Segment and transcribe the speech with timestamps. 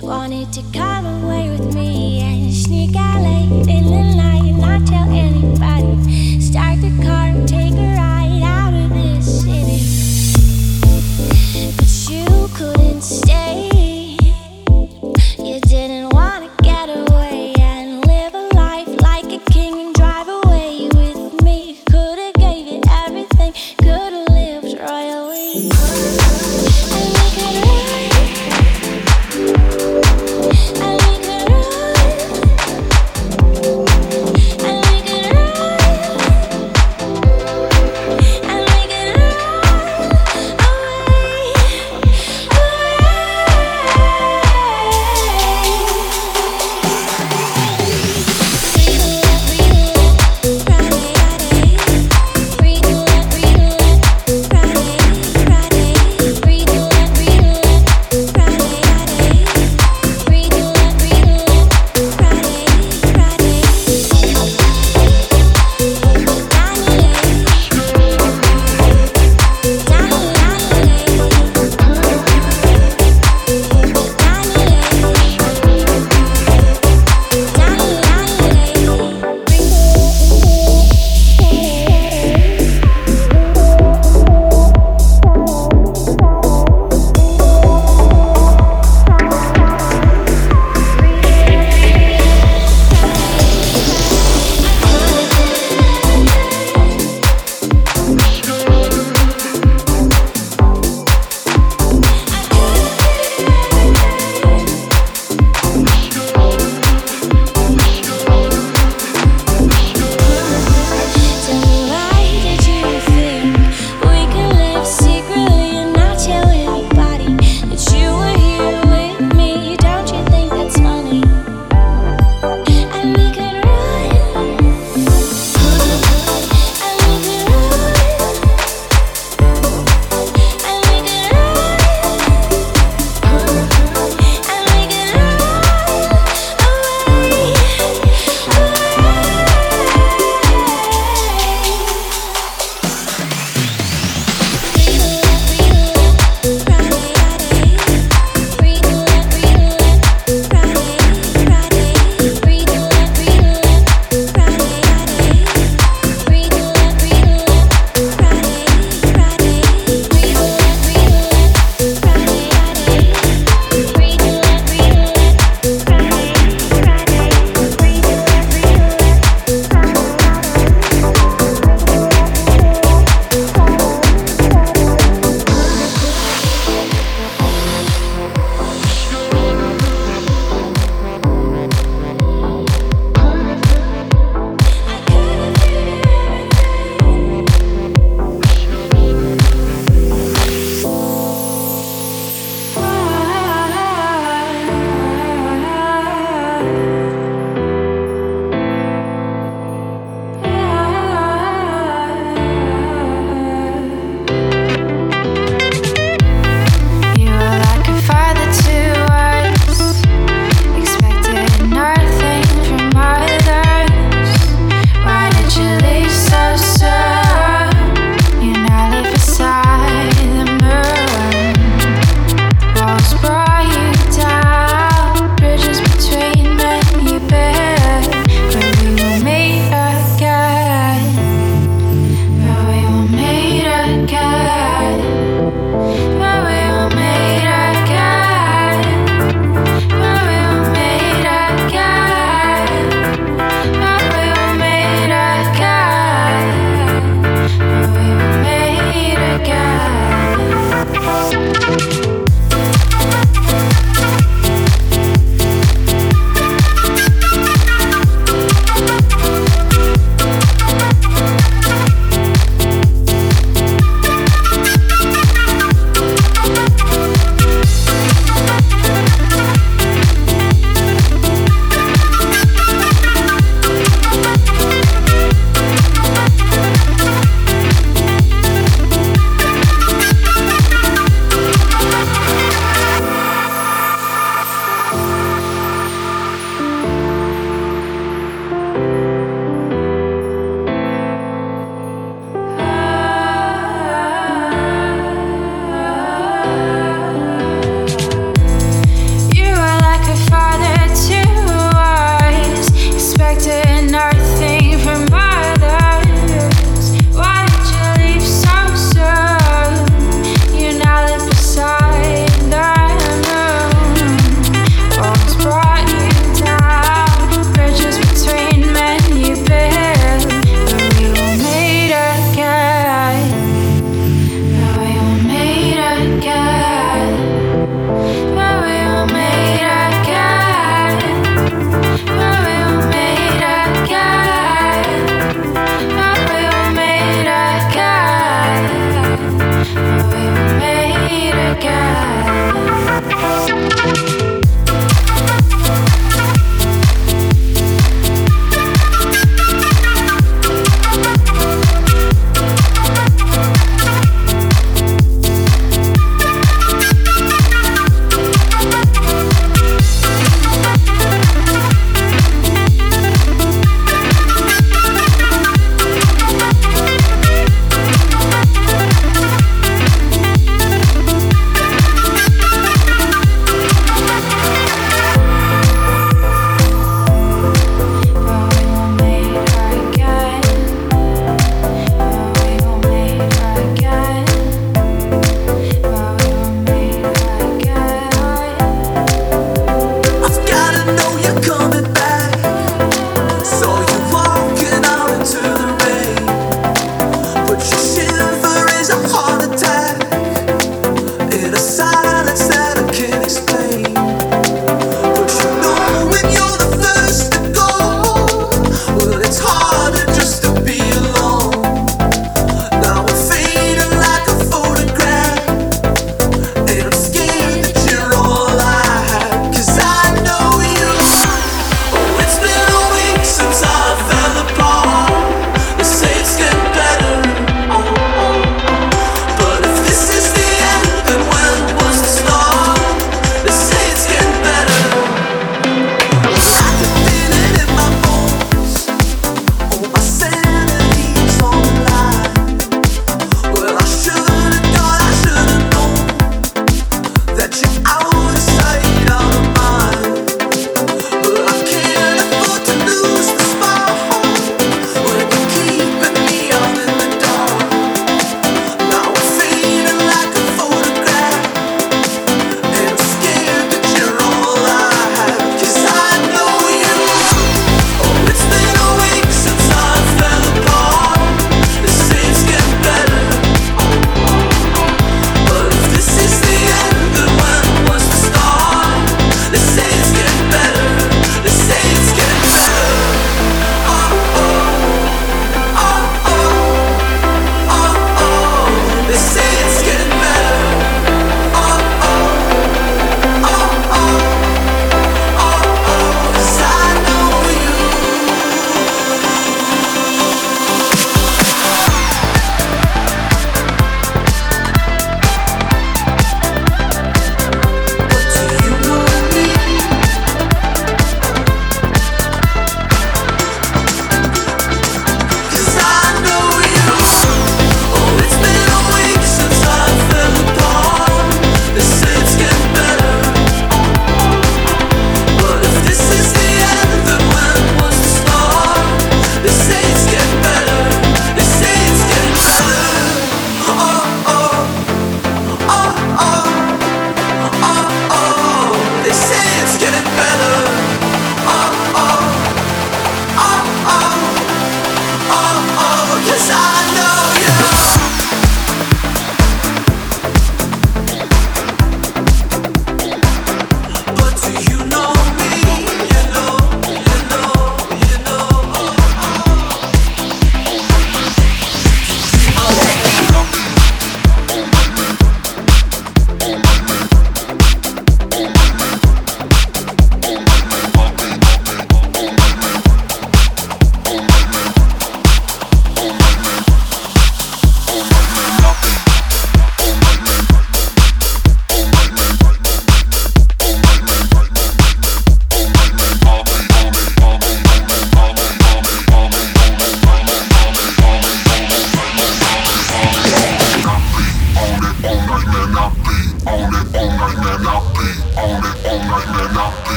[0.00, 4.86] Wanted to come away with me and sneak out late in the night and not
[4.86, 6.40] tell anybody.
[6.40, 7.91] Start the car and take a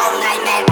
[0.00, 0.68] All nightmare.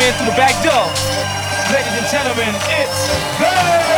[0.00, 0.86] In through the back door.
[1.74, 3.97] Ladies and gentlemen, it's the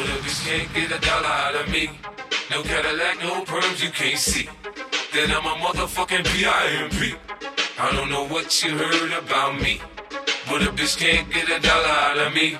[0.00, 1.92] But if you can't get a dollar out of me,
[2.48, 4.48] no Cadillac, no perms you can't see.
[5.12, 7.20] Then I'm a motherfucking P.I.M.P.
[7.76, 9.76] I don't know what you heard about me.
[10.48, 12.56] But a bitch can't get a dollar out of me.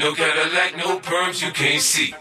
[0.00, 2.16] No Cadillac, no perms you can't see.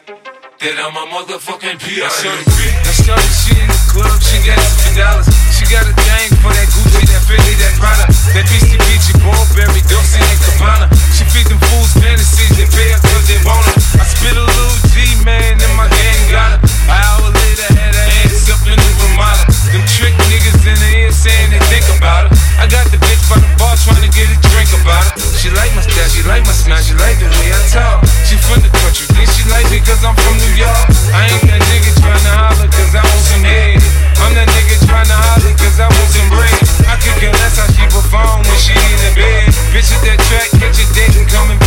[0.59, 2.03] Then I'm a motherfucking P.I.M.P.
[2.03, 5.27] I started, I in the club, she got fifty dollars.
[5.55, 10.19] She got a thing for that Gucci, that Fendi, that Prada, that BCBG, Burberry, Dolce
[10.19, 10.91] and Gabbana.
[11.15, 14.77] She feed them fools fantasies, they pay her cause they want I spit a little
[14.93, 16.69] G, man, and my gang got it.
[16.85, 19.45] An hour later, had her ass up in the Ramada.
[19.73, 22.37] Them trick niggas in the ear saying they think about it.
[22.59, 25.21] I got the bitch by the bar trying to get a drink about it.
[25.39, 28.03] She like my style, she like my smile, she like the way I talk.
[28.27, 30.85] She from the country, think she like me cause I'm from New York.
[31.15, 33.79] I ain't that nigga trying to holler cause I want some head.
[34.19, 36.59] I'm that nigga trying to holler cause I want some bread.
[36.89, 39.47] I could care less how she perform when she in the bed.
[39.71, 41.61] Bitch, with that track, catch a date and come and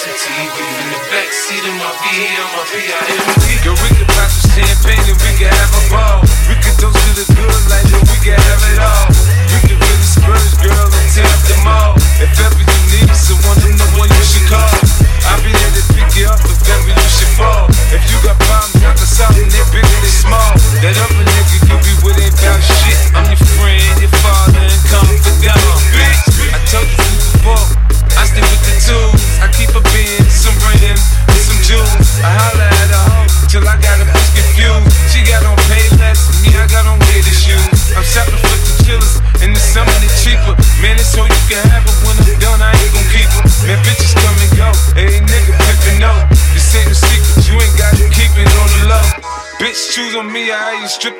[0.00, 1.92] In the backseat of my
[3.84, 6.24] we could pop some champagne and we could have a ball.
[6.48, 7.60] We could to the good
[8.08, 9.12] we could have it all.
[10.64, 11.92] Girl, and tear up the mall.
[12.16, 14.72] If ever you need someone, I'm the one you should call.
[15.28, 17.68] I'll be to pick you up if ever you should fall.
[17.92, 18.96] If you got problems, I
[20.08, 20.52] small.
[20.80, 22.96] That other nigga you be with ain't shit.
[23.12, 25.60] I'm your friend, your father, and confidant.
[26.56, 26.96] I told you
[27.36, 27.68] before,
[28.16, 29.19] I stick with the two.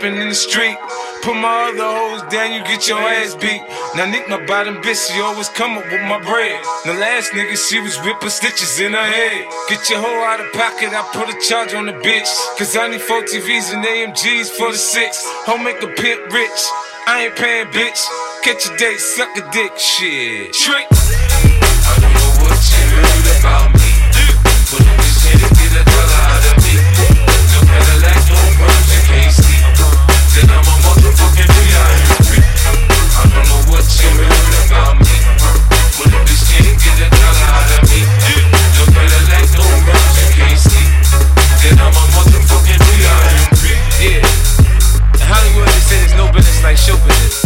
[0.03, 0.77] in the street.
[1.23, 3.61] Put my other hoes down, you get your ass beat.
[3.95, 6.59] Now Nick, my bottom bitch, she always come up with my bread.
[6.85, 9.47] The last nigga, she was ripping stitches in her head.
[9.69, 12.31] Get your hoe out of pocket, I put a charge on the bitch.
[12.57, 15.23] Cause I need four TVs and AMGs for the six.
[15.45, 16.61] Home make a pimp rich.
[17.07, 18.01] I ain't paying, bitch.
[18.43, 20.53] Catch a date, suck a dick, shit.
[20.55, 20.87] Trick.
[20.91, 23.70] I don't know what you heard about.
[46.89, 47.37] And it.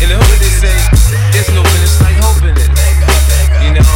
[0.00, 0.72] In the hood they say,
[1.32, 2.70] there's no winning, like hoping it.
[3.60, 3.94] You know?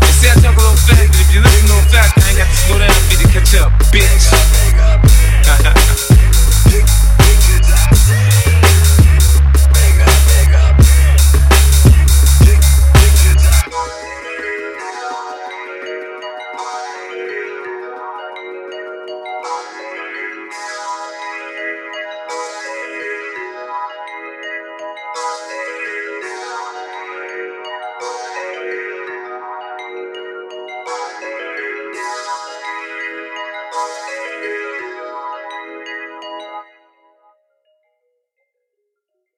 [0.00, 2.28] They say I talk a little fast, but if you listen a little fast, I
[2.30, 5.07] ain't got to slow down for you to catch up, bitch.